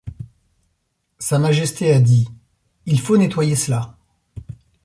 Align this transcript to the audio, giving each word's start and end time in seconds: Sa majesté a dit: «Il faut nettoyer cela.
Sa 1.19 1.37
majesté 1.37 1.93
a 1.93 1.99
dit: 1.99 2.27
«Il 2.87 2.99
faut 2.99 3.17
nettoyer 3.17 3.55
cela. 3.55 3.99